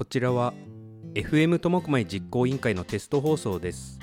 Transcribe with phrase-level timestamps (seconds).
[0.00, 0.54] こちらは
[1.12, 3.98] FM 苫小牧実行委員会のテスト放送です。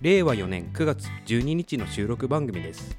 [0.00, 2.96] 令和4年9月12日の収録番組です。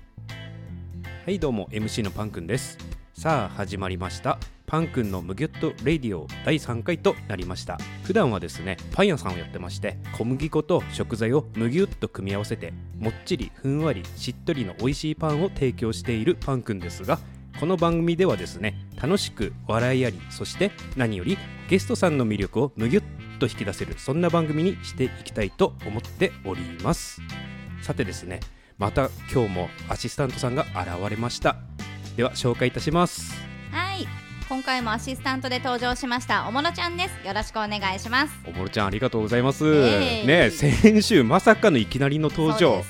[1.25, 2.77] はいどうも MC のパンくんです。
[3.15, 4.37] さあ始まりました。
[4.67, 7.79] パンくんのむぎゅっとレディオ第3回となりました。
[8.03, 17.17] 普段はですねパン屋さんをやってまして小麦粉と食材をむぎゅっと組み合わせてもっちりふんわりしっとりの美味しいパンを提供しているパンくんですが
[17.59, 21.37] この番組ではですね楽しく笑いありそして何より
[21.73, 23.03] ゲストさんの魅力をむぎゅっ
[23.39, 27.19] と引き出せるそんな番組にしていきたいと思っております。
[27.81, 28.41] さてですね
[28.77, 31.55] また今日もアシスタントさんが現れました。
[32.15, 33.33] では紹介いたします。
[33.71, 34.05] はい
[34.47, 36.47] 今回もアシスタントで登場しました。
[36.47, 37.27] おもろちゃんです。
[37.27, 38.33] よろしくお願いします。
[38.45, 42.83] おもろちゃんありがとうございます、えいね先週まさかのいきなりの登場。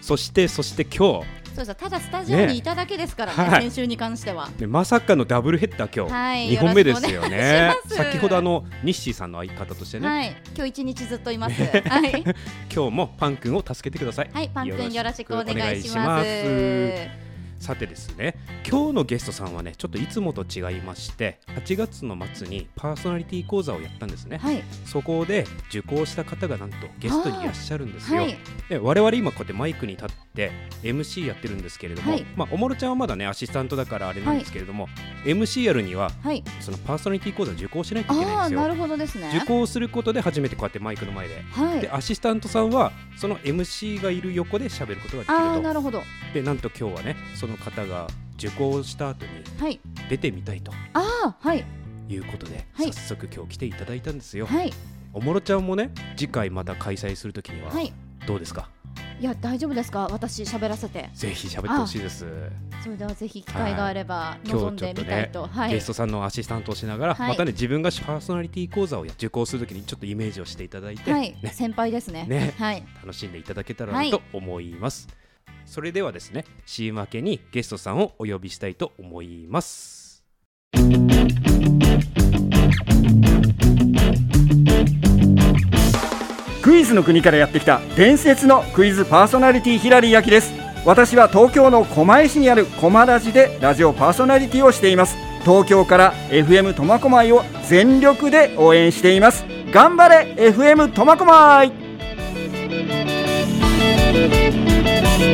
[0.00, 1.20] そそしてそして今
[1.64, 1.76] そうです。
[1.76, 3.62] ただスタジオにいただけですからねねはい。
[3.62, 4.46] 先週に関しては。
[4.46, 7.74] 日、ね、まさかのダブルヘッダー今日、はい2本目ですよね。
[7.86, 10.36] 先ほどあのニッシーさんの相方としてね、はい。
[10.54, 11.62] 今日一日ずっといます。
[11.62, 11.68] は
[12.06, 12.22] い。
[12.74, 14.30] 今日もパン君を助けてください。
[14.32, 17.29] はいパンくんよろしくお願いします
[17.60, 18.34] さてですね
[18.68, 24.62] 今日のゲストさんはねちょっといつもと違いまして8月の末にパーソナリティ講座をやったんですね、はい。
[24.86, 28.38] そこで受講した方がなんとゲストにいらっしゃるんですよ、はい。
[28.68, 30.50] で我々今こうやってマイクに立って
[30.82, 32.24] MC やってるんですけれども、はい。
[32.34, 34.88] まあ、おもろちゃんはまだねアシスタントだからあれなんですけれども、
[35.24, 36.42] MC やるにははい。
[36.60, 38.60] そのパーソナリティ講座を受講しないといけないんですよ。
[38.62, 39.30] なるほどですね。
[39.36, 41.42] 受講することで初めてこうやってマイクの前で。
[41.52, 41.80] はい。
[41.80, 46.02] でアシスタントさんはその MC がいる横で喋ることができああるとなるほど。
[46.32, 48.06] でなんと今日はねその方が
[48.36, 49.80] 受講した後にはい。
[50.08, 51.64] 出てみたいとああはい。
[52.08, 52.92] いうことで、はい。
[52.92, 54.72] 早速今日来ていただいたんですよ、はい。
[55.12, 57.92] おもろちゃんもね次回また開催するときにははい。
[58.26, 58.68] どうですか、
[59.18, 60.06] いや大丈夫ですか？
[60.10, 61.08] 私喋らせて。
[61.14, 62.26] ぜひ喋ってほしいです。
[62.82, 65.72] それではぜひ機会があれば今望んでみた日ちょっとねはい。
[65.72, 67.28] ゲストさんのアシスタントをしながら、はい。
[67.28, 71.36] またね自分がパーソナリティ講座をや受講するときにちょっとイメージをしていただいて、はい。
[71.42, 72.26] ね、先輩ですね。
[72.28, 72.54] ね。
[72.58, 72.84] はい。
[73.02, 75.08] 楽しんでいただけたらはないと思います、
[75.70, 80.24] それではですね CM 明けにゲストさんをお呼びしたいと思います。
[86.60, 90.52] クイズの国からやってきた伝説のクイズパーソナリティヒラリー焼きです。
[90.84, 95.16] 私は東京の狛江市にある狛ラジでラジオパーソナリティをしています。
[95.42, 99.44] 東京から FM 苫小牧を全力で応援しています。
[99.72, 101.72] 頑張れ FM 苫小牧!
[105.20, 105.26] パ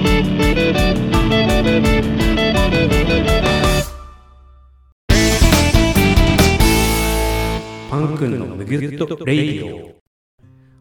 [8.01, 9.95] ン君のむぎゅっとレイディオ。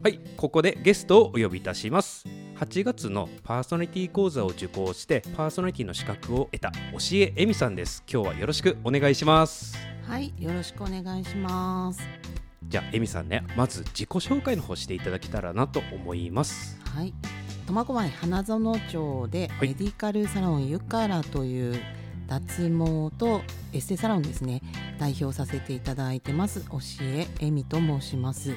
[0.02, 2.26] はいここでゲストをお呼びいたします。
[2.56, 8.02] 8月のパーソナリティ講座を受講してパーソナリティの資格を得た教ええみさんです。
[8.12, 9.76] 今日はよろしくお願いします。
[10.02, 12.02] はい、よろしくお願いします。
[12.68, 16.80] じゃあえみさんねまず自己紹介の方していただけたらなと思います。
[16.92, 17.14] はい、
[17.66, 19.68] 苫小牧花園町ではい。
[19.68, 21.80] メディカルサロンユカラという
[22.28, 24.62] 脱毛とエステサロンですね。
[24.98, 26.64] 代表させていただいてます。
[26.70, 28.54] 教ええみと申します、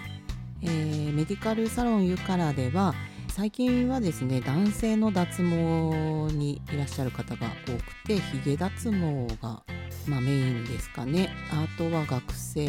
[0.62, 2.94] えーメディカルサロンユカラでは
[3.30, 5.44] 最近はですね男性の脱毛
[6.34, 9.64] にいらっしゃる方が多くてヒゲ脱毛が、
[10.08, 11.30] まあ、メインですかね。
[11.52, 12.68] あとは学生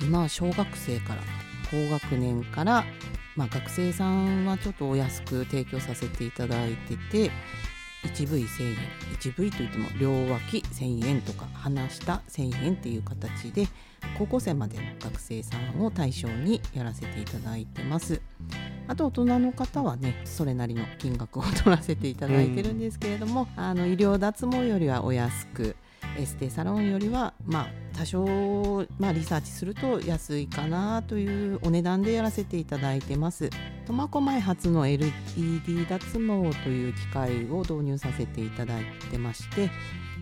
[0.00, 1.22] 今は小学生から
[1.70, 2.84] 高学年から、
[3.36, 7.30] まあ、学生さんはちょっとお安く提供させていただいてて
[8.04, 8.76] 1V1000 円
[9.18, 13.66] 1V といっても両脇1000円とか鼻下1000円っていう形で
[14.18, 18.20] 高校生までの学生さんを対象にやらせていただいてます。
[18.86, 25.74] あと大人の方はねそれなりの金額を取らせていただいてるんですけれども、あの医療脱毛よりはお安く
[26.16, 33.50] エステサロンよりはまあ多少、まあ、リサーチすると安いかなというお値段でやらせていただいてます。
[33.86, 39.70] 苫小牧発の LED 脱毛という機械を導入させていただいてまして、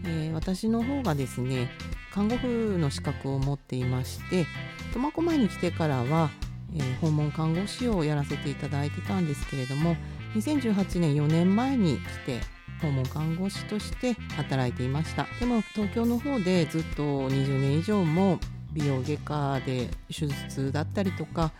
[0.04, 1.70] えー私の方がですね
[2.12, 4.46] 看護婦の資格を持っていまして
[4.92, 6.30] 苫小牧に来てからは、
[6.74, 9.96] えー訪問看護師をやらせていただいてたんですけれども
[10.34, 12.40] 2018年4年前に来て
[12.82, 15.26] 訪問看護師として働いていました。
[15.40, 18.38] でも東京の方でずっと20年以上も
[18.72, 21.52] 美容外科で手術だったりとか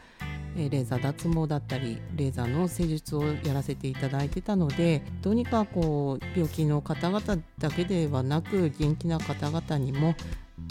[0.56, 10.14] レーザー脱毛だったりレーザーの施術をやらせていただいてたのでどうにかこう病気の方々だけではなく元気な方々にも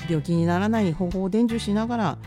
[0.08, 2.18] 病気にならない方法を伝授しながら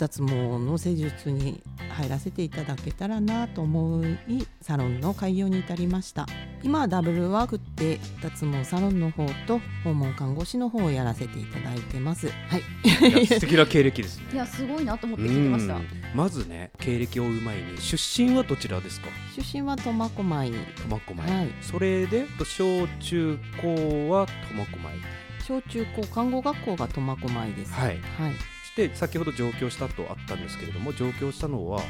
[0.00, 6.26] 脱毛の施術に入らせていただけたらなと思いサロンの開業に至りました。
[6.62, 12.28] 今はダブルワークって脱毛サロンの方と訪問看護師の方をやらせていただいてます。
[12.28, 12.62] はい。
[13.10, 14.24] いや素敵な経歴ですね。
[14.32, 15.74] いやすごいなと思って聞いてました。
[15.74, 15.86] うん。
[16.14, 19.08] まずね経歴を追う前に出身はどちらですか？
[19.36, 20.50] 出身は苫小牧。
[20.50, 24.98] 苫小牧、はいそれで小中高は苫小牧
[25.46, 27.98] 小中高看護学校が苫小牧ですはいはい
[28.80, 31.82] そして先ほど上京したとあったんですけれども上京したのは？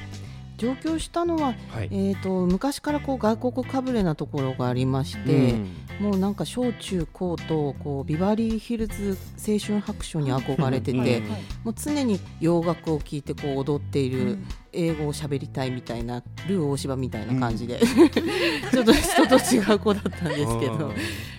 [0.57, 1.89] 上京したのは、はい。
[1.91, 5.55] えー、と昔からこう外国かぶれなところがありまして、
[6.01, 11.23] もうなんか小中高とこうビバリーヒルズ青春白書に憧れてて、
[11.65, 14.45] もう常に洋楽を聴いてこう踊っていうる、ん。
[14.73, 17.81] 英語を喋りたいみたいなルー大芝みたいな感じで、
[18.71, 20.93] ちょっと人と違う子だったんですけど、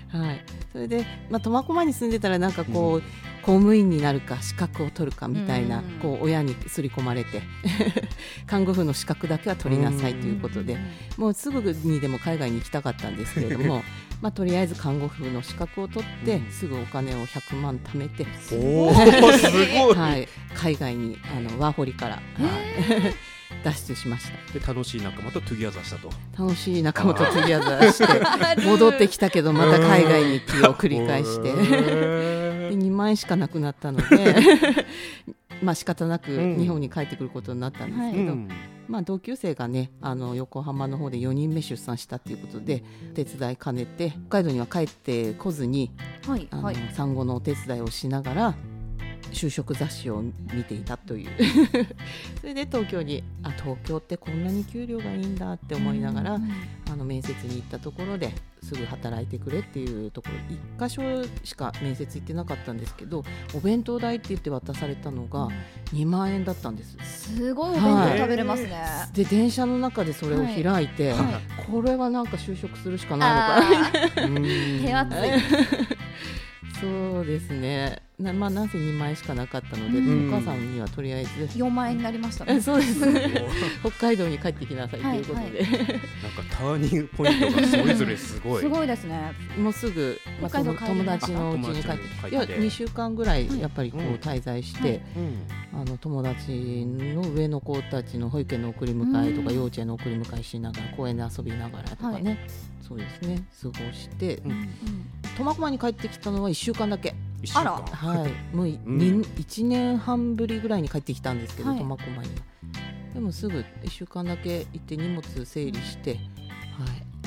[0.10, 3.04] はい、それで、まあ、苫小牧に住んでたらなんかこう、
[3.42, 5.84] 公務員になるか資格を取るかみたいな、うん。
[6.02, 7.42] こう親に刷り込まれて
[8.48, 10.78] 看護婦の資格だけは取りなさいということで、
[11.18, 13.84] もうすぐにでも海外に行きたかったんですけれども
[14.22, 16.52] まあとりあえず看護婦の資格を取って、うん。
[16.52, 18.94] すぐお金を100万貯めて、おお
[19.34, 23.16] すごい、はい、海外にあのワーホリから、はい。
[23.64, 26.10] 脱出しましで楽しい仲間と together したと。
[26.36, 27.92] た楽しい仲間と together。
[27.92, 32.41] して戻ってきたけどまた海外に行きを繰り返して。
[32.72, 34.36] で2万円しかなくなったので
[35.62, 36.58] まあ仕方なくうん。
[36.58, 38.50] 日本に帰ってくることになったんですはいけど、うん。
[38.88, 42.84] まあ、同級生がねあの横浜の方で4人目出産したっていうことで
[43.14, 45.92] 手伝い兼ねて北海道には帰ってこずに
[46.26, 46.76] あの、はい。
[46.76, 48.56] はい産後のお手伝いをしながら
[49.32, 50.22] 就職雑誌を
[50.54, 51.30] 見ていたという。
[52.40, 56.52] それで東京にあ東京ってこんなに給料がいいんだって思いながら、うん。
[56.92, 60.36] あの面接に行ったところですぐ働いてくれっていうところ。
[60.84, 63.24] 1箇所しか面接行ってなかったんですけど
[63.54, 65.48] お弁当代って言って渡されたのが
[65.94, 66.98] 2万円だったんです。
[67.02, 68.84] すごいお弁当食べれますね、
[69.14, 71.66] で電車の中でそれを開いて、はい。
[71.72, 74.42] これはなんか就職するしかないのかな。
[74.82, 75.30] 手厚い。
[76.82, 80.30] そうですねな,、まあ、なんせ2万円しかなかったので、うん。
[80.30, 81.30] お母さんにはとりあえず。
[81.58, 83.02] 4万円になりましたえねそうです。
[83.82, 85.92] 北海道に帰ってきなさいということで、なんか
[86.50, 88.62] ターニングポイントがそれぞれすごい。
[88.62, 89.34] すごいですね。
[89.58, 91.92] もうすぐ、まあ、北海道帰り友達のうちに帰っ
[92.30, 94.14] ていや2週間ぐらいやっぱりこううん。
[94.16, 99.56] 滞在して、うんあの友達の上の子たちの保育園の送り迎えとかうん。
[99.56, 102.46] 幼稚園の送り迎えしながら公園で遊びながらとかね、
[102.88, 103.42] そうですね。
[103.62, 104.38] 過ごして。
[104.38, 104.68] うん。
[105.38, 107.10] 苫小牧に帰ってきたのは1週間だけ。
[107.10, 107.16] 一
[107.48, 107.62] 週間。
[107.62, 107.72] あら。
[107.72, 108.56] はい。
[108.56, 108.98] もうい、うん。
[108.98, 111.80] に1年半ぶりぐらいに帰ってきたんですけどはい。
[111.80, 112.36] 苫小牧に。
[112.36, 112.42] は
[113.14, 116.20] でもすぐ1週間だけ行って荷物整理して、はい、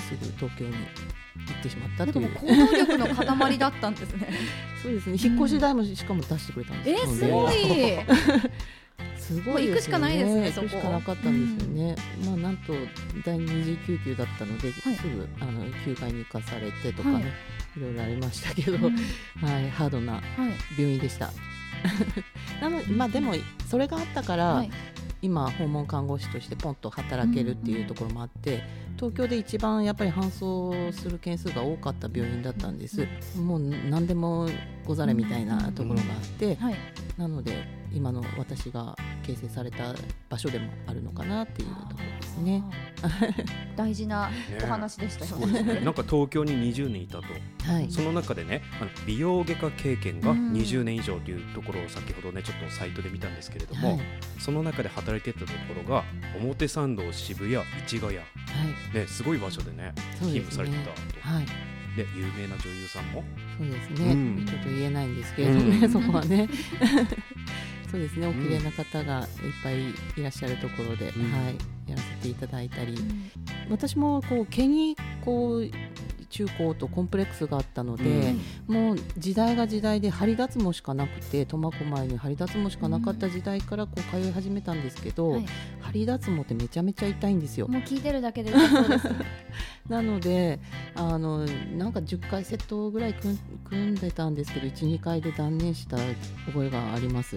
[0.00, 4.28] すぐ東京に行ってしまったでもという行動力の塊だったんですね。
[4.82, 5.16] そうですね。
[5.20, 6.90] 引っ越し代もしかも出してくれたんです。
[6.90, 7.56] えよすごい
[9.24, 9.50] すごいですよね。
[9.50, 12.74] もう行くしかないですね行くしそこかなかったんですよね、まあなんと
[13.24, 14.72] 第二次救急だったので、い。
[14.72, 17.24] すぐあの救害に行かされてとかね、はい。
[17.76, 18.96] い、ろいろありましたけど、うん。
[19.46, 20.22] はいハードなはい。
[20.78, 21.30] 病院でした。
[22.60, 23.34] なのまあでも
[23.66, 24.70] それがあったから、はい。
[25.22, 28.62] 今訪問看護師としてポンと働けるっていうところもあって、
[28.96, 34.50] 東京で一番やっぱり搬送する件数が多かった病院だったんです、もう何でも
[34.84, 36.76] ござれみたいなところがあって、はい。
[37.16, 39.94] なので今の私が形成された
[40.28, 42.62] 場所でもあるのかなっていうところですね。
[43.76, 45.26] 大事なねお話でしたよ。
[45.26, 45.80] すごいですね。
[45.84, 47.24] なんか東京に20年いたと。
[47.64, 50.52] はい、その中でねあの美容外科経験がうん。
[50.52, 54.00] 20年以上というところを先ほどねちょっとサイトで見たんですけれども、はい。
[54.38, 56.04] その中で働いてたところが
[56.40, 58.18] 表参道渋谷市ヶ谷。
[58.18, 58.24] は
[58.92, 58.98] い。
[58.98, 59.92] ねすごい場所でね。
[60.20, 61.46] 勤務されてたと、はい
[61.96, 63.24] で有名な女優さんも？
[63.58, 64.46] そうですね、うん。
[64.46, 65.90] ちょっと言えないんですけれどね、うん。
[65.90, 66.48] そこはね。
[67.90, 68.26] そうですね。
[68.26, 69.26] お綺麗な方がいっ
[69.62, 71.32] ぱいいらっしゃるところで、うん。
[71.32, 72.96] はいやらせていただいたり、
[73.68, 75.70] 私もこう毛にこう
[76.30, 78.34] 中高とコンプレックスがあったので、
[78.66, 85.46] もう時代が時代で針脱毛しかなくて苫小牧に針脱毛しかなかった時代からこう通い始めたんですけど、はい
[85.80, 87.68] 針脱毛ってめちゃめちゃ痛いんですよ。
[87.68, 89.08] もう聞いてるだけで痛そうです
[89.88, 90.58] なので
[90.94, 91.44] あの
[91.76, 95.98] なんか10回セットぐらい組んでたんですけど12回で断念した
[96.46, 97.36] 覚えがあります。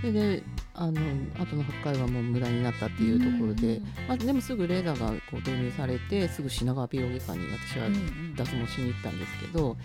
[0.00, 0.42] それで
[0.74, 0.92] あの
[1.38, 7.88] 後の8回はもう無駄になったっていうところで、うんまあ、でもすぐレーザーがこう導入されてすぐ品川美容外科に私は
[8.36, 9.76] 脱毛しに行ったんですけど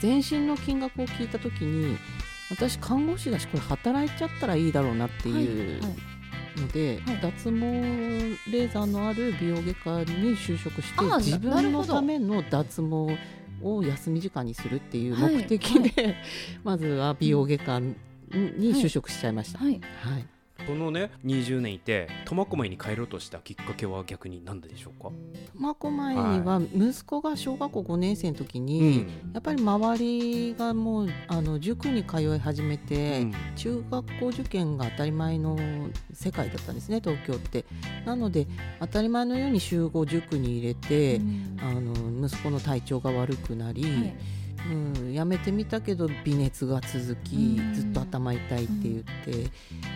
[0.00, 1.96] 全身の金額を聞いた時に
[2.50, 6.13] 私看護師だしこれ働いちゃったらいいだろうなっていうはい
[6.56, 7.20] ので、はい。
[7.20, 7.60] 脱毛
[8.50, 13.16] レーザーのある美容外科に就職して自分のための脱毛
[13.62, 15.36] を休み時間にするっていうはい。
[15.36, 16.16] 目的で、
[16.64, 17.94] まずは美容外科に
[18.30, 19.58] 就職しちゃいました。
[19.58, 19.80] はい。
[20.02, 20.33] はい
[20.66, 25.10] このね20年いて苫小牧に帰ろうとしたきっかけは逆に何でしょうか、
[25.54, 33.34] 苫小牧には息子が小学校5年生の時に、やっぱり周りがもうあの塾に通い始めて、うん。
[33.56, 35.58] 中学校受験が当たり前の
[36.12, 37.64] 世界だったんですね東京って。
[38.04, 38.46] なので
[38.80, 41.20] 当たり前のように集合塾に入れて、
[41.60, 44.14] あの息子の体調が悪くなり、はい
[44.70, 47.74] うん、やめてみたけど微熱が続き、うん。
[47.74, 49.50] ずっと頭痛いって言って、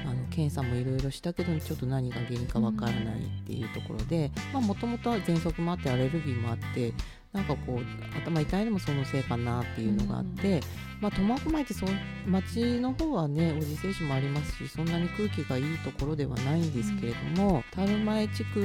[0.04, 6.92] あの検査もいろいろしたけどちょっと何が原因かわからないっていうところでもともとは喘息もあってアレルギーもあって
[7.32, 10.60] なんかこう頭痛いのもそのせいかなっていうのがあって、
[11.00, 11.92] まあ、苫小牧ってその
[12.26, 18.60] 町の方はねおじ製紙もありますしそんなに空気がいいところではないんですけれども、樽前地区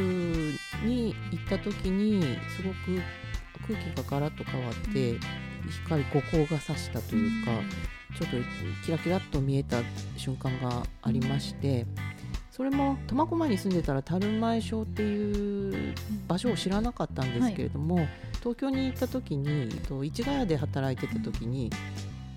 [0.86, 2.22] に行った時に
[2.55, 3.01] すごく
[3.67, 5.52] 空気がガラッと変わって。
[5.86, 7.51] 光五光が差したというか、
[8.17, 8.38] ちょっと
[8.86, 9.77] キラキラっと見えた
[10.17, 11.88] 瞬間がありまして
[12.51, 15.96] それも苫小牧に住んでたら樽前小っていう
[16.27, 18.08] 場所を知らなかったんですけれども、
[18.39, 21.72] 東京に行った時にと市ヶ谷で働いてた時に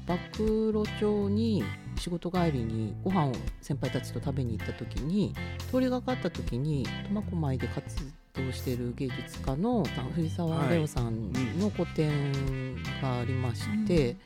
[0.06, 1.64] 曝露町に
[1.98, 5.34] 仕事帰りにご飯を先輩たちと食べに行った時に
[5.70, 8.02] 通りがかった時に苫小牧で活動
[8.52, 14.16] している芸術家の藤沢レオさんの個展がありまして、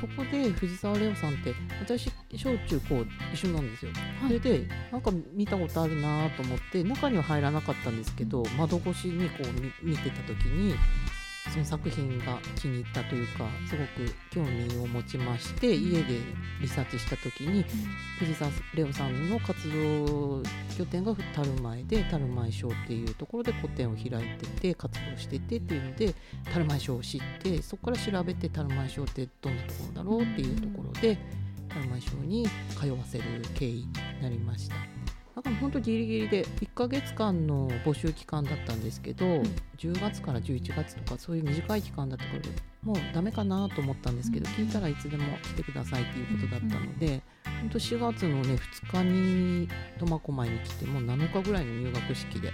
[0.00, 3.90] そこで藤沢レオさんって私小中高一緒なんですよ。
[4.26, 10.74] それでなんか見たことあるなと思って中には入らなかったんですけど窓越しにこう見見てた時に
[11.52, 16.18] その作品が気に入ったというかすごく興味を持ちまして家で
[16.60, 17.64] リサーチした時に
[18.18, 20.42] 藤沢レオさんの活動
[20.76, 26.14] 拠点が樽前で樽前賞っていうところで個展を開いてて活動しててっていうので
[26.52, 31.18] 樽前賞を知ってそこから調べて樽前賞ってどんなところだろうっていうところで
[31.68, 32.46] 樽前賞に
[32.78, 33.24] 通わせる
[33.54, 34.95] 経緯になりました。
[35.36, 39.26] だから本当ギリギリで1ヶ月間の募集期間だったんですけど、
[39.76, 42.40] 10月から11月とかそういう短い期間だったから
[42.82, 47.20] もうダメかなと思ったんですけど、聞いたらいつでも来てくださいっていうことだったので、
[47.60, 48.54] 本当4月のね
[48.90, 52.52] 2日に苫小牧に来てもう7日ぐらいの入学式で。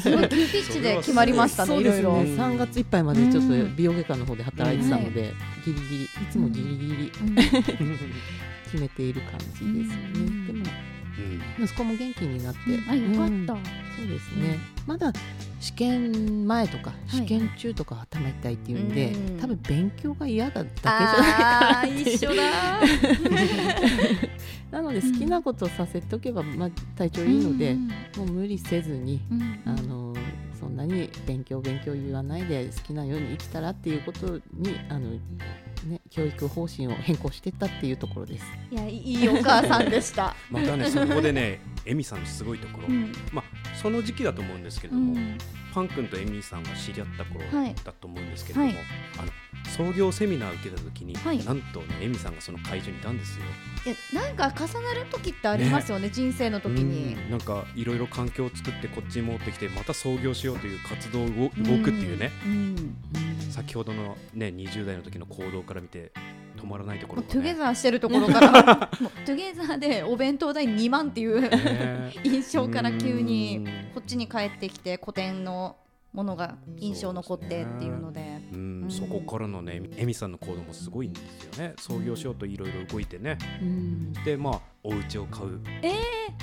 [0.00, 1.80] すごい急ピッチで決まりましたねね。
[1.80, 2.12] いろいろ。
[2.18, 5.32] 3月いっぱいまでちょっとうん美容外科の方で働いてたので、
[5.64, 7.34] ギリギリいつもギリギリうん。
[8.66, 9.84] 決めている感じですよね、
[10.14, 10.46] うん。
[10.46, 10.85] でもうん
[11.58, 13.44] 息子も元気になって、あよかうん。
[13.44, 13.54] った。
[13.96, 15.10] そうですね、まだ
[15.60, 17.16] 試験前とかい。
[17.16, 19.40] 試験中とか頭痛いっていうんで、うん。
[19.40, 21.00] 多分勉強が嫌だだけじゃない
[21.40, 22.42] あー一緒だ。
[24.70, 29.60] なので好きなことをさせとけば、まあ、体調いいので、うんもう無理せずに、うん。
[29.64, 30.14] あの
[30.58, 35.10] そんなに勉強勉強言わないで好きなように生きたらっていうことにあの、
[35.86, 38.44] ね、教育方針を変更してったっていうところです。
[38.70, 40.34] いやいいお母さんでした。
[40.50, 43.12] またねそこでねエミさんのすごいところ、うん。
[43.32, 43.44] まあ
[43.80, 45.38] その時期だと思うんですけれうども、ん。
[45.74, 48.76] パン君とエミさんが知り合った頃はいだと思うんですけれども、はい。
[49.18, 49.32] あの
[49.70, 51.44] 創業セミナー受けた時に、はい。
[51.44, 53.44] なんとねエミさんがその会場にいたんですよ。
[53.84, 57.14] いやなんか重なる時ってありますよね人生の時に。
[57.14, 57.30] うん。
[57.30, 61.50] なんかいろいろ環境を作ってこっちに戻ってきてまた創業しようという活動を動動
[61.84, 62.96] くっていうね、うん。
[63.50, 66.12] 先ほどのね20代の時の行動から見て
[66.66, 67.54] 止まらないところが、もうトゥゲね。
[67.54, 73.64] ザーしてるところから もうトゥゲザーでお弁当代2万っていうね 印象から急にうん。
[73.94, 75.76] こっちに帰ってきて古典の
[76.12, 78.40] ものが印象残ってっていうので。
[78.52, 78.82] うん。
[78.84, 78.90] うん。
[78.90, 81.74] そこからのねエミさんの行動もすごいんですよね。
[81.78, 83.38] 創業しようといろいろ動いてね。
[83.60, 84.12] うん。
[84.24, 85.60] でまあお家を買う、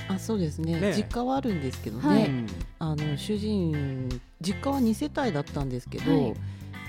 [0.08, 0.78] あそうですね。
[0.78, 2.26] ね実家はあるんですけどね、はい。
[2.26, 2.46] うん
[2.78, 4.08] あの主人
[4.40, 6.34] 実家は2世帯だったんですけど、はい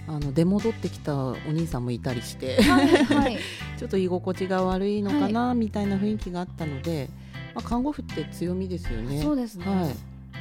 [0.08, 3.38] あの出戻ってきたお兄さんもいたりしてはいはい。
[3.78, 7.10] ちょっと居心地が悪いのかな、みたいな雰囲気があったので、
[7.54, 9.22] まあ、看護婦って強みですよね。
[9.22, 9.66] そうですね。
[9.66, 9.90] は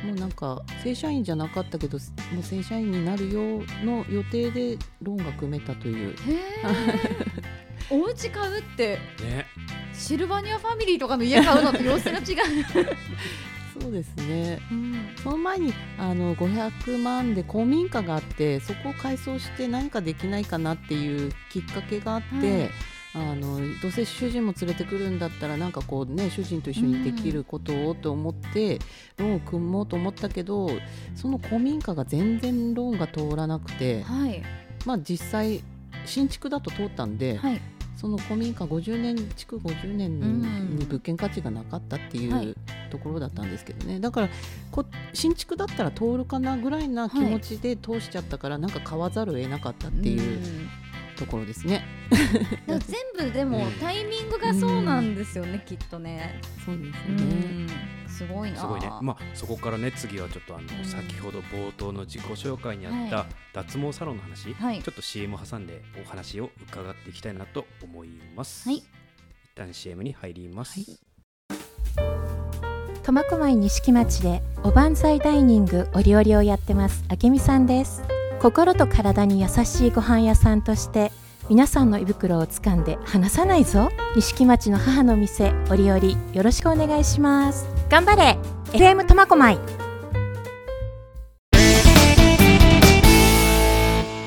[0.03, 1.99] い、もうなんか正社員じゃなかったけど
[2.33, 6.11] もう正社員になるよの予定でローンが組めたという。
[6.11, 6.35] へえ
[7.91, 9.47] お家買うってね。
[9.93, 12.25] シルバニアファミリーとかの家買うのと様子が違う、
[13.81, 14.61] そうですね。
[14.71, 14.95] うん。
[15.23, 22.71] その前にあの500万で公民館があってそこを改装して何かできないかなっていうきっかけがあって、
[23.15, 28.79] あのどうせ主人も連れてくるんだったらなんかこうね主人と一緒にできることをと思って、
[29.17, 30.71] ローンを組もうと思ったけど
[31.15, 34.43] その公民館が全然ローンが通らなくて、はい。
[34.87, 35.63] まあ実際
[36.07, 37.61] 新築だと通ったんで、はい
[38.05, 40.77] その古民家50年築50年うん。
[40.77, 42.49] に物件価値がなかったっていはい。
[42.49, 42.57] う
[42.91, 44.29] ところだったんですけどね、だから
[44.71, 44.85] こ
[45.15, 50.39] 新築だったら通るかなぐらいな気持ちで通しちゃったから、なんか買わざるを得なかったっていう、
[51.17, 51.83] ところですね。
[52.69, 53.73] 全部でもうん。
[53.81, 56.41] タイミングがそうなんですよね、きっとね。
[56.65, 57.67] そうですうね。
[58.15, 58.61] ん、すごいな。
[58.61, 58.91] すごいね。
[59.01, 68.69] まあそこからね次はちょっとあの、うん先ほど冒頭の自己紹介にあった、は脱毛サロンの話、はいちょっと CM 挟んでお話を伺っていきたいなと思います。
[68.69, 68.85] はい一
[69.55, 70.81] 旦 CM に入ります。
[70.81, 70.99] はい
[73.05, 78.03] 苫小牧錦町でおばんざいダイニングお料理をやってますあけみさんです
[78.41, 81.13] 心と体に優しいご飯屋さんとして
[81.51, 88.39] 皆さんの胃袋を掴んで離さないぞ錦町の母の店折々よろしくお願いします頑張れ
[88.73, 89.59] FM 苫小牧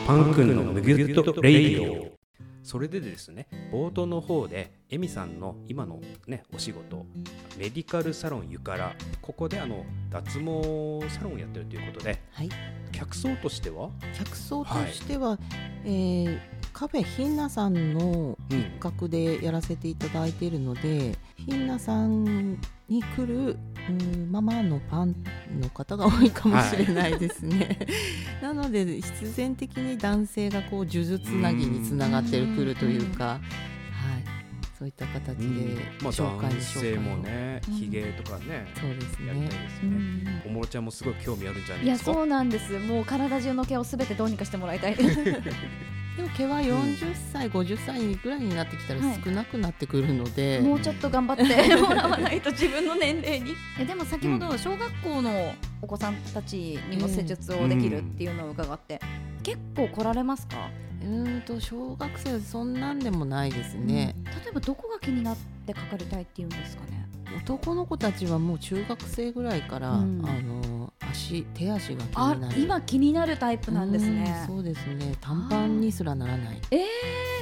[0.06, 2.18] パン君のむぎゅっとレイディオ。
[2.64, 7.06] それでですね、冒頭の方で、エミさんの今のね、お仕事、
[7.58, 12.50] メディカルサロンゆから、ここであの脱毛サロンをやってるということで、はい。
[12.92, 15.38] 客層としては、客層としては、
[15.84, 23.57] えーカフェひんなさんのうん一角でやらせていただいているので、ひんなさんに来る
[23.89, 25.15] うんママのファン
[25.60, 27.79] の方が多いかもしれないですね。
[28.43, 33.39] なので必然的に男性がこう数珠つなぎにつながってくるというか、は
[33.76, 33.76] い、
[34.77, 35.43] そういった形で
[36.03, 37.74] まあ、紹介男性もをね、うん。
[37.74, 39.98] ヒゲとかね、そうですやりたいすよね。
[40.46, 40.51] うん。
[40.51, 42.13] おもろちゃんもすごい興味あるんじゃないいやですか？
[42.13, 42.77] そうなんです。
[42.77, 44.96] もう体中の毛をすべてどうにかしてもらいたい。
[46.17, 49.19] でも毛は40歳、50歳ぐらいになってきたらはい。
[49.24, 51.43] 少なくなってくるので、もうちょっと頑張って。
[51.81, 53.55] もらわないと自分の年齢に。
[53.79, 59.00] えでも先ほど小学校のお子さんたちにも施術をできるっていうのを伺って、
[59.41, 60.69] 結構来られますか、
[61.08, 67.08] うーんと小学生はそんなんでもないですね、例えばどこが気になってかかりたいっていうんですかね？
[67.38, 70.26] 男の子たちはもう中学生ぐらいから、うん。
[70.26, 72.60] あの足手足が気あになる。
[72.62, 74.36] 今気になるタイプなんですね。
[74.42, 75.14] うんそうですね。
[75.22, 76.62] 短パンにすらならない。
[76.72, 76.86] え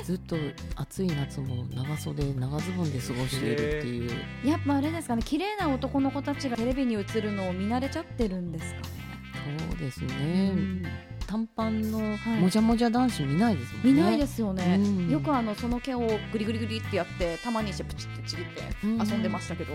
[0.03, 0.35] ずっと
[0.75, 4.11] 暑い夏も長袖長ズボンで過ごしているっていう。
[4.47, 5.23] やっぱあれですかね。
[5.23, 8.85] 綺麗な男の子たちがテレビに映るのを見慣れちゃってるんですかね、
[9.69, 10.83] そうですうね、ん
[11.35, 12.39] 短パンのはい。
[12.39, 13.91] もじゃもじゃ男子見ないですもんね。
[13.91, 15.09] 見ないですよね、うん。
[15.09, 15.99] よくあのその毛を
[16.31, 18.97] グリグリグリってやってたまにしてプチってちぎってうん。
[18.97, 19.73] 遊んでましたけど、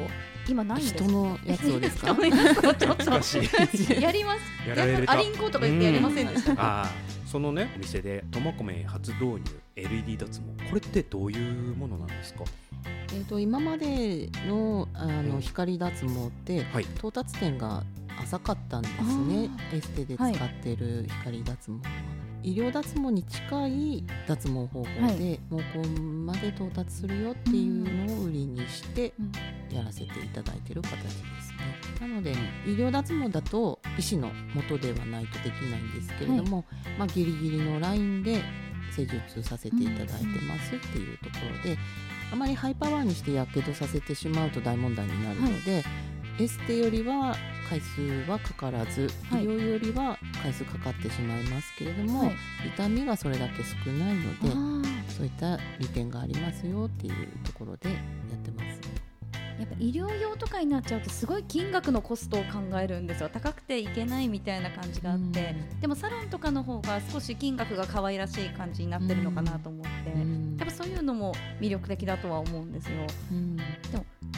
[0.48, 0.94] 今ないんです。
[0.94, 2.14] 人のやつをですか？
[2.14, 3.92] 人のやつをちょっと。
[4.00, 4.68] やります。
[4.68, 5.12] やられると。
[5.12, 6.90] アリンコとか言ってやりませんでした、ああ、
[7.26, 9.40] そのね、お店で苫小牧初導入
[9.76, 12.44] LED 脱毛、これってどういうものなんですか？
[13.12, 15.28] えー、と今までのあうん。
[15.28, 16.84] の光脱毛って、はい。
[16.84, 17.82] 到達点が
[18.22, 19.50] 浅かったんですね。
[19.72, 20.30] エステで使っ
[20.62, 21.78] てる光脱毛は、
[22.42, 25.40] 医療脱毛に近い脱毛方法で、はい。
[25.50, 29.32] 毛根まで到達するよっていうのを売りにしてうん。
[29.76, 31.28] やらせていただいてる形ですね。
[32.00, 32.32] なので
[32.66, 36.64] 医療脱毛だと医師の元ではないとできないんですけれども、
[36.98, 38.42] まあ、ギリギリのラインで
[38.90, 41.78] 施術させていただいてますっていうところで、
[42.32, 45.84] あまりハイパワーにしてやけどさせてしまうと大問題になるので、
[46.40, 47.36] エステよりは
[47.68, 49.44] 回数はかからず、はい。
[49.44, 52.32] 医療よりは回数かかってしまいますけれども、はい。
[52.74, 58.80] 痛みがそれだけ少ないのであそういった利点がありますよっていうところでやってます。
[58.80, 63.28] ーやっぱ医療用とかになっちゃうとすごい金額のコストを考えるんですよ。
[63.30, 70.56] 高くていけないみたいな感じがあって、でもサロンとかの方が少し金額が可愛らしい感じになってるのかなと思って、うん。
[70.58, 73.06] やっぱそういうのも魅力的だとは思うんですよ。
[73.30, 73.58] うん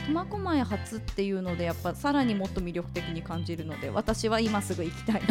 [0.09, 5.23] 苫小牧初っていうのでやっぱさらにもっと魅力的に感じるので私は今すぐ行きたい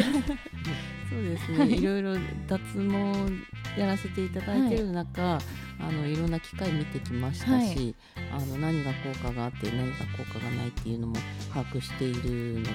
[1.10, 1.78] そうですね、はい。
[1.78, 2.14] い、ろいろ
[2.48, 5.40] 脱毛やらせていただいてる中、
[5.80, 7.96] あのいろんな機会見てきましたし、
[8.32, 11.16] あの何が効果があって何が効果がないっていうのも
[11.54, 12.70] 把握しているので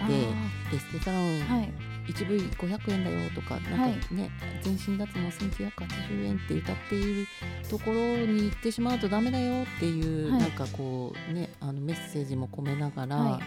[0.74, 1.40] エステサロン
[2.06, 4.30] あーはい1部位500円だよとかなんかね、
[4.62, 7.26] 全身脱毛1980円って歌っている
[7.68, 10.40] ところに行ってしまうとダメだよっていう、はい。
[10.42, 13.40] なんかこうねあのメッセージも込めながら、は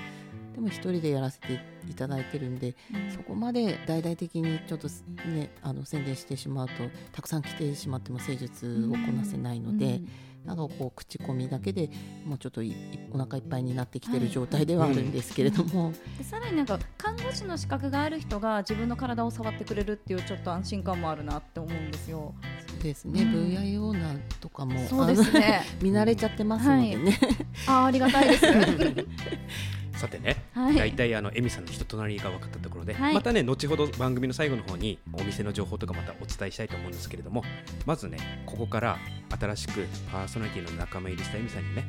[0.60, 2.76] でも一人でやらせていただいてるんで
[3.16, 4.90] そこまで大々的にちょっと
[5.26, 6.74] ねあの宣伝してしまうと
[7.14, 10.02] たくさん来てしまで施術をこなせないので、
[10.50, 11.92] なんかこう口コミだけで
[12.26, 12.76] もうちょっとい
[13.12, 22.34] お腹いっぱいになってきてる状態ではあるんですけれども、でさらになんか看護師の資格がある人が自分の体を触ってくれるっていうちょっと安心感もあるなって思うんですよ。
[22.68, 23.32] そうですね、うん。
[23.54, 25.62] VIO なんとかもそうですね。
[25.84, 27.20] 見慣れちゃってますのでね、
[27.68, 28.46] あーありがたいです。
[29.94, 30.76] さてね、はい。
[30.76, 37.44] 大体あのエミさんの人となりが分かったところで、はいまたね後ほど番組の最後の方にお店の情報とかまたお伝えしたいと思うんですけれども
[37.86, 38.98] まずねここから
[39.40, 41.86] 新しくパーソナリティの仲間入りしたエミさんにね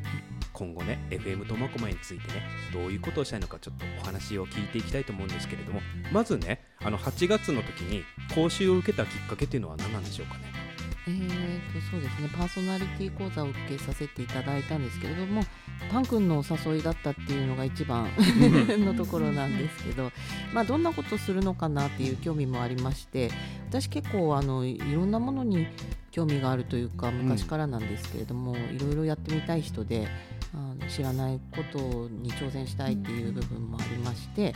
[0.53, 2.43] 今後ね FM 苫小牧についてね
[2.73, 5.81] どういうことをしたいのかちょっとお話を聞いていきたいと思うんですけれども
[6.13, 10.70] まずねあの8月の時に講習を受けたきっかけっていうのは何なんでしょうかね？
[11.07, 12.29] えーとそうですね。
[12.37, 15.43] パーソナリティ講座を受けさせていただいたんですけれども
[15.91, 18.09] パン君のお誘いだったっていうのが一番
[18.85, 20.13] のところなんですけど、
[20.53, 23.31] まあ、どんなことするのかなっていう興味もありまして
[23.69, 25.67] 私結構あのいろんなものに
[26.11, 30.09] 興味があるというか昔からなんですけれども、いろいろやってみたい人で
[30.53, 34.55] あの知らないことに挑戦したいっていう部分もありまして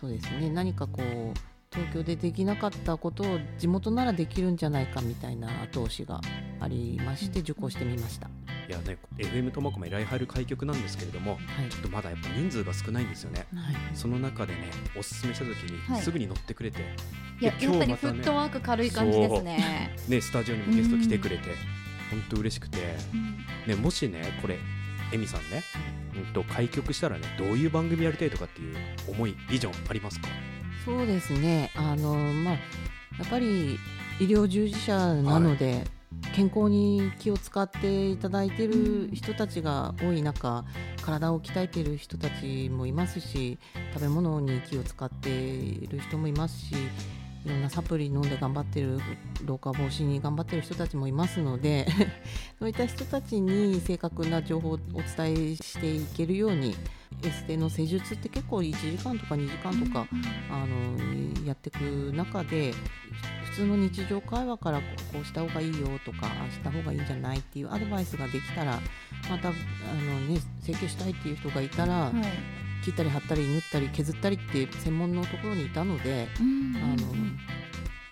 [0.00, 0.48] そうですね。
[0.50, 6.20] 何かこう東京でできなかったことを地元ならできるんじゃないかみたいな後押しが
[6.60, 8.28] ありまして受講してみました。
[8.68, 11.68] いやね FM 苫小牧ライハル開局なんですけれどもはい。
[11.70, 13.46] ちょっとまだやっぱ人数が少ないんですよね。
[13.54, 13.74] はい。
[13.94, 15.50] その中でねおすすめした時
[15.88, 15.98] はい。
[15.98, 16.80] にすぐに乗ってくれて、
[17.40, 19.94] いやでやっぱりフットワーク軽い感じですね。
[20.08, 21.50] ねスタジオにもゲスト来てくれて
[22.10, 22.78] 本当嬉しくて。
[23.12, 23.34] うん。
[23.66, 24.58] ねもしねこれ
[25.12, 25.62] エミさんね
[26.16, 28.76] うんと開局したらねどういう番組やりたいとかっていう
[29.08, 30.28] 思いビジョンありますか？
[30.84, 31.70] そうですね。
[31.74, 33.78] あのまあやっぱり
[34.20, 35.84] 医療従事者なので、
[36.34, 40.64] 健康に気を使っていただいている人たちが多い中
[41.02, 43.58] 体を鍛えている人たちもいますし
[43.92, 46.74] 食べ物に気を使っている人もいますし
[47.44, 48.98] いろんなサプリ飲んで頑張ってる
[49.44, 51.86] 老化防止に頑張ってる人たちもいますので
[52.58, 56.74] そういった人たちに正確な情報をお伝えしていけるように
[57.22, 60.06] エステの施術って結構1時間とか2時間とか、
[60.50, 62.74] あのやっていく中で
[63.44, 64.80] 普通の日常会話から
[65.12, 68.80] こうした方がいいよとかああした方がいいんじゃないっていうアドバイスができたら
[69.30, 77.14] またあの、ね、整形したいっていう人がいたら、はい切ったり貼ったり縫ったり削ったりっていう専門のところにいたので、うんあの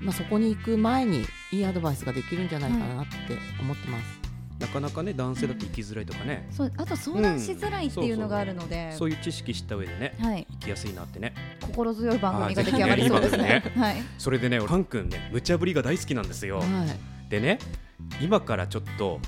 [0.01, 4.23] まあ、そこに行く前にいいアドバイスができるんじゃないかなって思ってます。
[4.59, 10.47] なかなかね男性だと生きづらいとかね、そうあと相談しづらいっていうのがあるので、そういう知識知った上でねはい。
[10.53, 11.35] 生きやすいなってね。
[11.61, 13.63] 心強い番組が出来上がりそうですね。
[13.65, 13.71] あーぜ。
[13.75, 13.97] ひはい。
[14.19, 16.69] それでねパン君ね無茶ぶりが大好きなんですよ、はい。
[17.29, 17.59] でね
[18.21, 19.21] 今からちょっと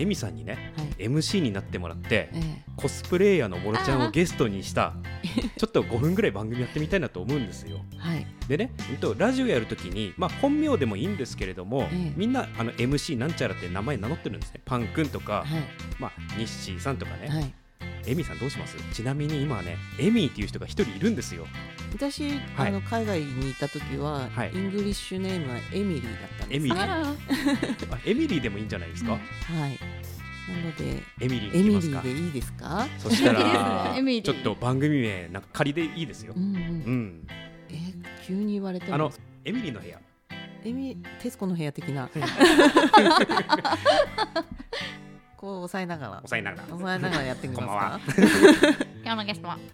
[0.00, 1.08] エミさんにねはい。
[1.08, 4.94] MC になってもらってえコスプレイヤーのもろちゃんをゲストにした
[5.58, 7.84] ちょっと5分ぐらい番組やってみたいなと思うんですよ。
[7.94, 8.26] えはい。
[8.48, 12.12] でね、うんとラジオやるときに、まあ、本名でもいいんですけれども、ええ。
[12.16, 14.60] みんなあの MC なんちゃらって名前名乗ってるんですね。
[14.64, 15.62] パン君とか、はい。
[15.98, 17.54] まあ、ニッシーさんとかね、はい
[18.06, 18.76] エミさんどうします？
[18.92, 21.46] ちなみに今はねエミーっていう人が一人いるんですよ。
[21.92, 22.68] 私、はい。
[22.68, 24.52] あの海外にいた時は、はい。
[24.54, 28.10] Engli sh name はエミリーだったんです、ね、エミリー。
[28.10, 29.20] エミリーでもいいんじゃないですか、はい。
[29.20, 32.86] なのでエミリーエミリーでいいですか？
[32.98, 34.24] そしたらねエミリー。
[34.24, 36.32] ちょっと番組名なんか仮でいいですよ。
[36.36, 36.52] う、んうん。
[36.54, 37.26] うん、
[37.70, 37.74] え
[38.26, 39.12] 急に言われてもあの
[39.44, 39.98] エミリーの部屋。
[40.62, 42.08] エミ徹子の部屋的な
[45.40, 46.16] こう抑えながら。
[46.16, 46.66] 抑えながら。
[46.68, 47.98] 抑えながらやってみますこんばんは。
[47.98, 48.04] か
[49.02, 49.58] 今日のゲストは。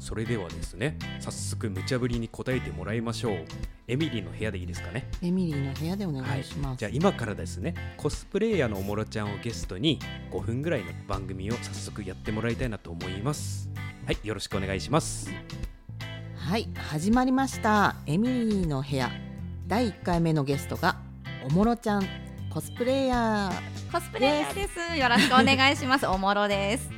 [0.00, 3.44] それではですね早速無茶ぶりに答えてもらいましょう。
[3.88, 5.06] エミリーの部屋でいいですかね？
[5.20, 9.98] エミリーの部屋でお願いします、じゃあ今からですねコスプレイヤーのおもろちゃんをゲストに
[10.30, 13.68] 5分ぐらいの番組を早速やってもらいたいなと思います。
[14.06, 15.30] はいよろしくお願いします。
[16.36, 17.96] はい始まりました。
[18.06, 19.10] エミリーの部屋。
[19.66, 20.96] 第1回目のゲストが
[21.44, 22.25] おもろちゃん
[22.56, 24.98] コスプレイヤーコスプレイヤーです。
[24.98, 26.06] よろしくお願いします。
[26.08, 26.88] おもろです。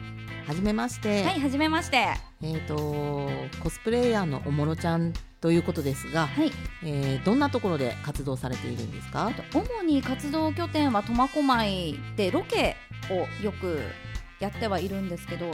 [0.47, 1.97] はじめまして、はい、はじめまして。
[2.43, 3.29] えー、と
[3.61, 6.53] コスプレイヤーのおもろちゃんということですが、はい。
[6.85, 9.33] えーどんなところで活動されているんですか？
[9.53, 12.77] 主に活動拠点は苫小牧でロケ
[13.11, 13.81] をよく
[14.41, 15.51] やってはいるんですけど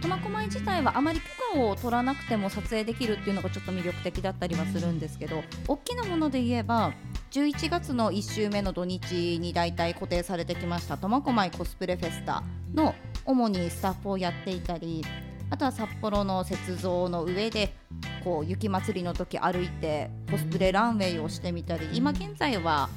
[0.00, 6.92] 苫小牧自体はあまり許可を取らなくても撮影できるっていうのがちょっと魅力的だったりはするんですけど大きなもので言えば
[7.32, 12.42] 11月の1週目の土日に大体固定されてきました苫小牧コスプレフェスタ
[12.74, 15.04] の主にスタッフをやっていたり
[15.50, 17.74] あとは札幌の雪像の上で
[18.22, 22.88] こう雪まつりの時歩いてコスプレランウェイをしてみたり今現在は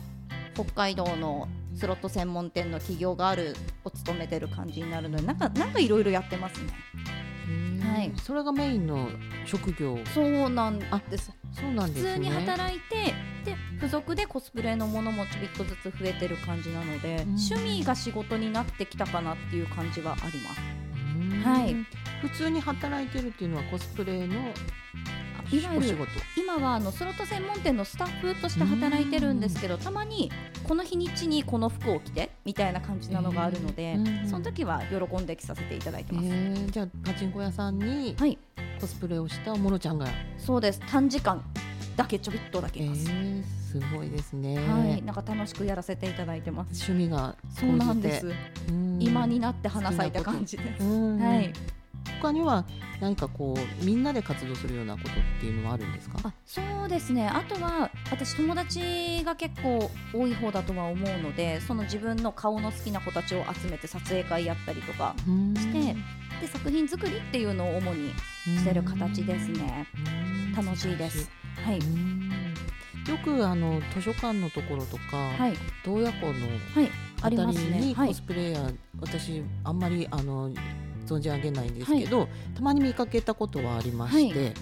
[0.53, 6.69] 北海道のスロット専門店の企業があるを務めてる感じになるのでなんかなんかいろいろやってますね。
[7.81, 8.11] はい。
[8.17, 9.09] それがメインの
[9.45, 9.97] 職業。
[10.13, 11.31] そうなんです。
[11.51, 12.11] そうなんですね。
[12.11, 17.35] 普通に働いてで付属でコスプレのものもちびっとずつ増えてる感じなので、うん。
[17.35, 20.61] 趣味が仕事になってきたかなっていう感じはあります。
[20.93, 21.41] うん。
[21.43, 21.75] はい。
[22.21, 24.35] 普通に働いてるっていうのはコスプレの
[25.51, 25.97] いわゆる
[26.37, 30.31] 今はあのスロット専門店のスタッフとして働いてるんですけどたまに
[30.63, 36.27] この日にちにこの服を着てみたいな感じなのがあるので、その時は喜んで着させていただいてえます。
[36.27, 36.71] ー。
[36.71, 38.37] じゃあパチンコ屋さんにはい。
[38.79, 40.81] コスプレをしたおもろちゃんが、そうです。
[40.87, 41.43] 短時間
[41.95, 45.01] だけちょびっとだけえいます、ー、すごいですね、はい。
[45.03, 46.91] なんか楽しくやらせていただいてます。
[46.91, 48.31] 趣味がそうなんです。
[48.69, 48.97] うん。
[49.01, 50.83] 今になって花咲いた感じです。
[50.83, 51.53] うんはい
[52.21, 52.65] 他には
[52.99, 56.19] 何かこうみんなで活動するようなことっていうのはあるんですか？
[56.23, 57.27] あそうですね。
[57.27, 65.15] あとは私友達が結構多い方だとは思うのでその自分の顔の好きな子たちを集めて撮影会やったりとか
[65.55, 65.95] して
[66.41, 68.11] で作品作りっていうのを主に
[68.45, 69.87] してる形ですね。
[70.55, 71.29] 楽しいです。
[71.65, 71.79] はい。
[73.09, 75.53] よくあの図書館のところとか、はい、
[75.83, 76.47] 洞爺湖の
[77.21, 80.51] あたりにコスプレイヤー、はい、私あんまりあの
[81.15, 84.53] 存じ上げないんですけど、はい、たまに見かけたことはありまして、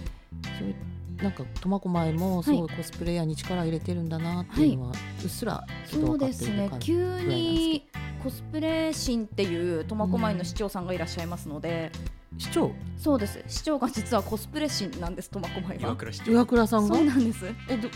[0.57, 7.89] そうなんか苫小牧もすごいコスプレイヤーに力入れてるんだなっていうのは、うっすらちょっと分かっている感じ、ね、急に
[8.23, 11.91] コスプレ神っていう苫小牧の市長さんがいらっしゃいますので、
[12.37, 12.71] 市長？
[12.97, 13.43] そうです。
[13.47, 15.97] 市長が実はコスプレ神なんです苫小牧は。
[16.25, 16.95] 岩倉さんが？
[16.95, 17.45] そうなんです。
[17.69, 17.89] えど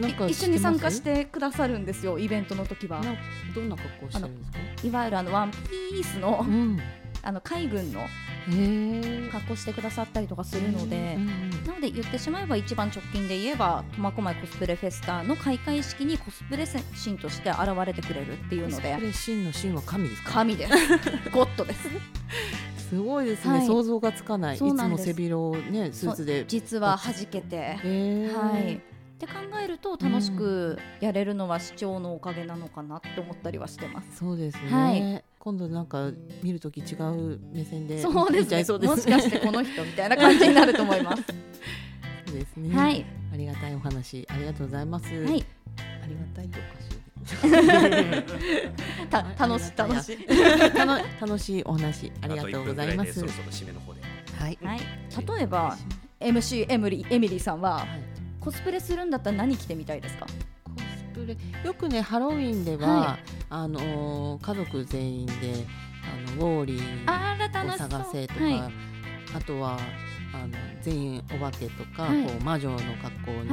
[0.00, 3.02] なんか一緒に参加してくださるんですよイベントの時は。
[3.54, 4.58] どんな格好してるんですか？
[4.84, 6.78] いわゆるあのワンピースの、うん、
[7.28, 8.00] あの海軍の
[9.30, 11.18] 格好してくださったりとかするので、
[11.66, 20.32] なので言ってしまえば一番直近で言えば苫小牧コスプレフェスタの開会式にコスプレ神として現れてくれるっていうのでコスプレ神の神は神ですか？
[20.32, 20.72] 神です。
[21.30, 21.88] ゴッドです。
[22.88, 24.56] すごいですね、はい、想像がつかない。
[24.56, 26.46] いつも背広ねスーツで。
[26.48, 27.76] 実は弾けて。
[28.32, 28.76] はい。
[28.76, 28.80] っ
[29.20, 34.16] て考えると楽しくやれるのは市長のおかげなのかなって思ったりはしてます。
[34.16, 34.70] そうですね。
[34.70, 36.10] はい、今度なんか
[36.42, 41.22] 見るとき違う目線でそうです、ね、そうです、ね、もしかしてこの人みたいな感じになると思います。
[42.26, 42.76] そうですね。
[42.76, 43.04] はい。
[43.32, 45.06] ありがたいお話ありがとうございます。
[45.06, 45.44] はい。
[46.02, 46.98] ありがたいとおか しい。
[49.08, 50.18] た楽しい楽しい
[51.20, 53.14] 楽しいお話ありがとうございます。
[53.14, 54.00] そろそろ締めの方で。
[54.38, 54.58] はい。
[54.62, 54.80] はい。
[54.80, 55.76] 例えば
[56.20, 57.86] MC エミリーエミリーさんは、はい、
[58.40, 60.26] コスプレするんだったら何着てみたいですか？
[60.26, 60.32] コ
[60.80, 63.18] スプレよくねハロウィンでは、はい、
[63.50, 65.32] あのー、家族全員で
[66.04, 68.60] あのウォーリーを探せとか、はい、
[69.36, 69.78] あとは
[70.32, 73.48] あの全員お化けとか、はい、こう魔女の格好に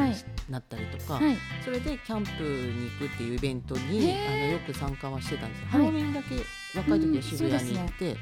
[0.49, 6.35] なったりとか、はい、それでキャンプに行くっていうイベントにあのよく参加はしてたんですよ、ハロウィンだけ
[6.77, 8.17] 若い時は渋谷に行って。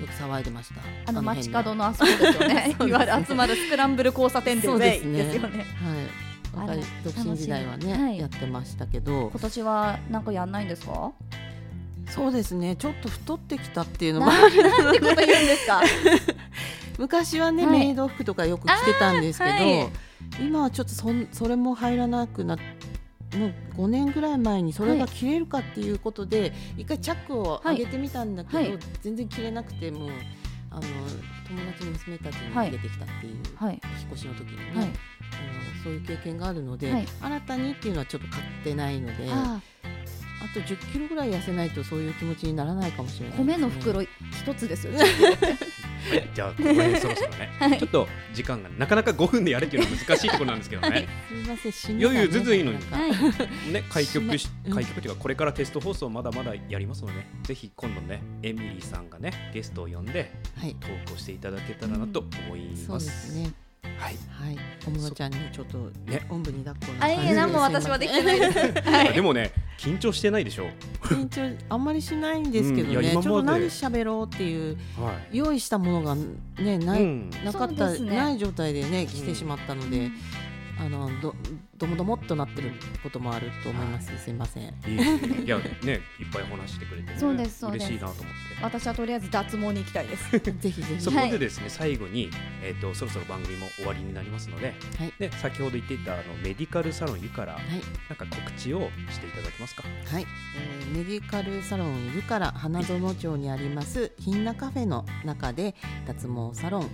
[0.00, 0.80] よく騒いでました。
[1.06, 2.74] あの街角のあそこですよ ね。
[2.80, 5.24] いわゆる集まるスクランブル交差点でですね。
[5.24, 5.58] ですよね。
[5.58, 6.31] はい。
[6.54, 9.30] 若い独身時代はね、やってましたけど。
[9.30, 11.12] 今年はなんかやんないんですか？
[12.08, 12.76] そうですね。
[12.76, 14.26] ちょっと太ってきたっていうのも。
[14.26, 14.96] なんてこと言うん
[15.46, 15.80] ですか？
[16.98, 19.88] 昔はね、はい、メイド服とかよく着てたんですけど、はい、
[20.40, 30.10] 今はちょっとそそれも入らなくなってもう5年ぐらい前にそれが着れるかっていうことで、はい、一回チャックを上げてみたんだけど、全然着れなくてもう
[30.70, 30.82] あの
[31.48, 33.78] 友達の娘たちに逃げてきたっていう、引っ
[34.12, 39.28] 越しの時にね、あのそういう経験があるので、新たにっていうのはちょっと買ってないので。
[40.42, 44.08] あと10キロぐらい痩せないとそういう気持ちにならないかもしれない、ね、米の袋一
[44.56, 44.92] つですよ。
[44.98, 50.88] はい、じゃあここでそろそろね、 はい、ちょっと時間がなかなか5分でやるっていうのは難しいところなんですけどね。
[50.90, 52.78] はい、すみません、余裕ずずいいのに、
[53.72, 62.80] ね開局し開局というかこれからテスト放送まだまだやりますので、ぜひ今度ねエミリーさんがねゲストを呼んで、はい、トークをしていただけたらなと思います。
[62.80, 63.61] うん、そうですね。
[63.98, 67.34] はい、はい、小室ちゃんにちょっとね、おんぶに抱っこな感じで。
[67.34, 68.58] 何も私はできてないです。
[68.82, 70.68] はい、でもね、緊張してないでしょ。
[71.02, 79.98] 緊張あんまりしないんですけどね、うん、ちょっと何喋ろうっていう、はい、用意したものがねない、うん、なかった、ね、ない状態でね来てしまったので。
[79.98, 80.12] うん
[80.84, 81.32] あのど
[81.78, 82.72] どもどもっとなってる
[83.04, 84.18] こともあると思います。
[84.18, 84.64] すいません。
[84.64, 88.62] いい やねいっぱい話してくれて、ね、そうですそうです嬉しいなと思って。
[88.62, 90.30] 私はとりあえず脱毛に行きたいです。
[90.38, 90.40] ぜ
[90.70, 91.00] ひぜひ。
[91.00, 92.30] そこでですね、はい、最後に
[92.64, 97.62] えっ、ー、とそろそろ番組も終わりになりますので、はい、で先ほど言っていたあのメディカルサロンユから、はい、
[98.08, 99.84] なんか告知をしていただけますか？
[100.06, 106.90] はい、えー、メディカルサロンユから花園町にありますひんなカフェの中で脱毛サロン。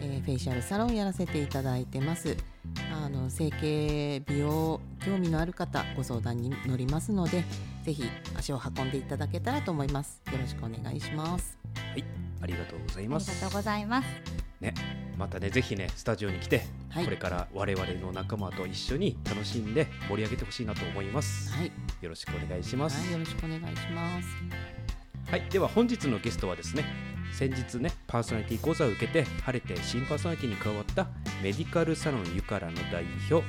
[0.00, 2.36] えー、フェイシャルサロンやらせていただいてます。
[2.92, 7.44] あの整形美容興味のある方ご相談に乗りますので
[7.84, 8.04] ぜひ
[8.36, 10.20] 足を運んでいただけたらと思います。
[10.32, 11.58] よろしくお願いします。
[11.74, 12.04] はい
[12.42, 13.30] ありがとうございます。
[13.30, 14.08] ありがとうございます。
[14.60, 14.74] ね
[15.16, 21.52] またねぜひねスタジオに来て、はい、これから我々の仲間と一緒に楽しんで盛り上げてほしいなと思います。
[21.52, 21.72] はい。
[22.00, 24.28] よろしくお願いします、はい、よろしくお願いします。
[25.30, 26.84] はいでは本日のゲストはですね
[27.32, 31.08] 先日ねパーソナリティ講座を受けて晴れて新パーソナリティに加わった
[31.42, 33.44] メディカルサロンユカラの代表教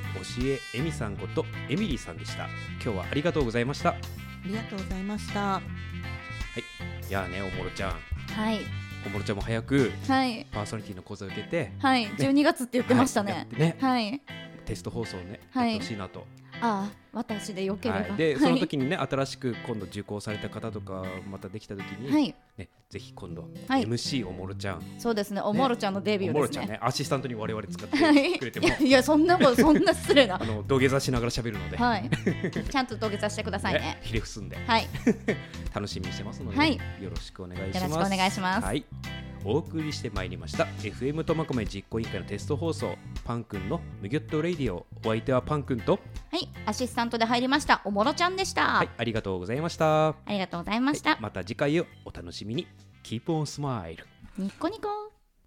[0.74, 2.48] えエミさんことエミリーさんでした。
[2.82, 3.90] 今日はありがとうございました。
[3.90, 3.96] あ
[4.44, 5.40] りがとうございました。
[5.40, 7.08] はい。
[7.08, 7.90] いやねおもろちゃん。
[7.90, 8.60] はい。
[9.06, 10.46] おもろちゃんも早くはい。
[10.50, 13.48] パーソナリティの講座を受けてはい、ね、12月って言ってましたね。
[13.52, 13.76] はい、ね。
[13.80, 14.20] はい、
[14.66, 16.26] テスト放送ね、はい、やってほしいなと
[16.60, 22.34] ああ私でよければ、はい、でその時にね新しく今度受講された方とかまたできた時に、はい。
[22.56, 23.84] ね、ぜひ今度、はい。
[23.84, 24.82] MC おもろちゃん。
[24.98, 25.40] そうですね。
[25.40, 26.66] おもろちゃんのデビュおもろーですね。
[26.66, 26.78] ちゃんね。
[26.82, 28.66] アシスタントに我々使っはいてくれても。
[28.66, 28.70] い。
[28.70, 30.36] やいやそんなことそんな失礼な。
[30.42, 32.10] あの土下座しながら喋るので、はい。
[32.70, 33.80] ちゃんと土下座してくださいね。
[33.80, 34.56] ねひれ伏すんで。
[34.56, 34.86] はい。
[35.74, 36.76] 楽しみにしてますので、はい。
[37.00, 37.76] よろしくお願いします。
[37.76, 38.64] よろしくお願いします。
[38.64, 38.84] はい。
[39.44, 40.64] お送りしてまいりました。
[40.82, 42.96] FM 苫小牧実行委員会のテスト放送。
[43.24, 44.86] パンくんのむぎゅっとレイディオ。
[45.04, 50.08] お相手はパンくんとはいアシスタントで入りましたおもろちゃんでした、はいありがとうございました。
[50.08, 52.66] ありがとうございました、また次回をお楽しみに。
[53.04, 53.96] Keep on smile
[54.36, 54.88] ニッコニコ